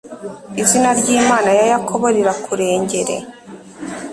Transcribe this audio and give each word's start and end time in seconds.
izina 0.61 0.89
ry’Imana 0.99 1.49
ya 1.57 1.65
Yakobo 1.73 2.05
rirakurengere 2.15 3.15